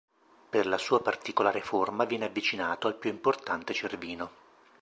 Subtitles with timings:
[0.49, 4.31] Per la sua particolare forma viene avvicinato al più importante Cervino.